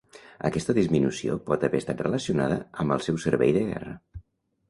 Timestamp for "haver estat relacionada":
1.67-2.57